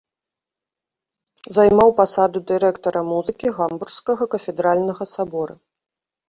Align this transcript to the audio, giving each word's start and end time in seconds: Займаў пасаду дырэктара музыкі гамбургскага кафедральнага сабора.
Займаў 1.57 1.89
пасаду 1.99 2.37
дырэктара 2.53 3.01
музыкі 3.11 3.47
гамбургскага 3.59 4.23
кафедральнага 4.33 5.03
сабора. 5.15 5.55